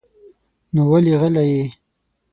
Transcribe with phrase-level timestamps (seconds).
[0.73, 1.63] نو ولې غلی يې؟